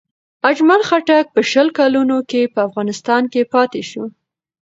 اجمل 0.49 0.81
خټک 0.89 1.25
په 1.35 1.41
شل 1.51 1.67
کلونو 1.79 2.17
کې 2.29 2.41
په 2.53 2.59
افغانستان 2.67 3.23
کې 3.33 3.41
پاتې 3.53 3.81
شو. 3.89 4.03